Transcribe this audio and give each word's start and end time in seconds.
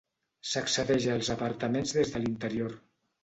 S'accedeix 0.51 1.05
als 1.15 1.29
apartaments 1.35 1.93
des 1.97 2.13
de 2.15 2.21
l'interior. 2.25 2.77